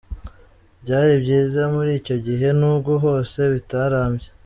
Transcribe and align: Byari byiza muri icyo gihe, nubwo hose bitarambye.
Byari 0.83 1.13
byiza 1.23 1.61
muri 1.75 1.91
icyo 1.99 2.15
gihe, 2.25 2.47
nubwo 2.59 2.91
hose 3.03 3.39
bitarambye. 3.53 4.27